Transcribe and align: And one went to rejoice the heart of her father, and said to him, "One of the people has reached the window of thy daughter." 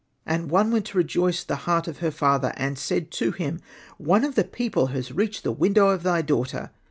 And 0.25 0.49
one 0.49 0.71
went 0.71 0.85
to 0.87 0.97
rejoice 0.97 1.43
the 1.43 1.55
heart 1.69 1.87
of 1.87 1.99
her 1.99 2.09
father, 2.09 2.53
and 2.57 2.75
said 2.79 3.11
to 3.11 3.31
him, 3.33 3.61
"One 3.99 4.23
of 4.23 4.33
the 4.33 4.43
people 4.43 4.87
has 4.87 5.11
reached 5.11 5.43
the 5.43 5.51
window 5.51 5.89
of 5.89 6.01
thy 6.01 6.23
daughter." 6.23 6.71